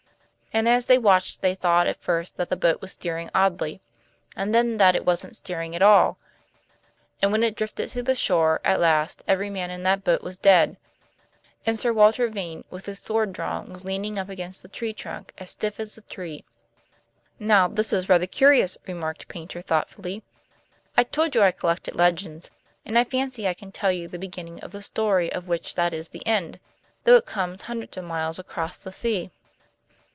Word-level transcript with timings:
And 0.53 0.67
as 0.67 0.87
they 0.87 0.97
watched 0.97 1.39
they 1.39 1.55
thought 1.55 1.87
at 1.87 2.03
first 2.03 2.35
that 2.35 2.49
the 2.49 2.57
boat 2.57 2.81
was 2.81 2.91
steering 2.91 3.29
oddly, 3.33 3.79
and 4.35 4.53
then 4.53 4.75
that 4.75 4.97
it 4.97 5.05
wasn't 5.05 5.37
steering 5.37 5.77
at 5.77 5.81
all; 5.81 6.17
and 7.21 7.31
when 7.31 7.41
it 7.41 7.55
drifted 7.55 7.87
to 7.91 8.03
the 8.03 8.15
shore 8.15 8.59
at 8.65 8.81
last 8.81 9.23
every 9.29 9.49
man 9.49 9.71
in 9.71 9.83
that 9.83 10.03
boat 10.03 10.21
was 10.21 10.35
dead, 10.35 10.75
and 11.65 11.79
Sir 11.79 11.93
Walter 11.93 12.27
Vane, 12.27 12.65
with 12.69 12.85
his 12.85 12.99
sword 12.99 13.31
drawn, 13.31 13.71
was 13.71 13.85
leaning 13.85 14.19
up 14.19 14.27
against 14.27 14.61
the 14.61 14.67
tree 14.67 14.91
trunk, 14.91 15.31
as 15.37 15.51
stiff 15.51 15.79
as 15.79 15.95
the 15.95 16.01
tree." 16.01 16.43
"Now 17.39 17.69
this 17.69 17.93
is 17.93 18.09
rather 18.09 18.27
curious," 18.27 18.77
remarked 18.85 19.29
Paynter 19.29 19.61
thoughtfully. 19.61 20.21
"I 20.97 21.05
told 21.05 21.33
you 21.33 21.43
I 21.43 21.51
collected 21.53 21.95
legends, 21.95 22.51
and 22.85 22.99
I 22.99 23.05
fancy 23.05 23.47
I 23.47 23.53
can 23.53 23.71
tell 23.71 23.93
you 23.93 24.09
the 24.09 24.19
beginning 24.19 24.59
of 24.59 24.73
the 24.73 24.81
story 24.81 25.31
of 25.31 25.47
which 25.47 25.75
that 25.75 25.93
is 25.93 26.09
the 26.09 26.27
end, 26.27 26.59
though 27.05 27.15
it 27.15 27.25
comes 27.25 27.61
hundreds 27.61 27.95
of 27.95 28.03
miles 28.03 28.37
across 28.37 28.83
the 28.83 28.91
sea." 28.91 29.31